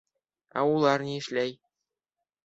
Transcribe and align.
Ә 0.61 0.61
улар 0.69 1.03
ни 1.07 1.17
эшләй? 1.23 1.53